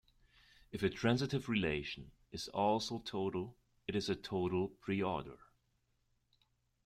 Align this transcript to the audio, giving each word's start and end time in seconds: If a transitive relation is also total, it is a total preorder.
If 0.71 0.81
a 0.81 0.89
transitive 0.89 1.47
relation 1.47 2.09
is 2.31 2.47
also 2.47 3.03
total, 3.05 3.55
it 3.85 3.95
is 3.95 4.09
a 4.09 4.15
total 4.15 4.71
preorder. 4.83 5.37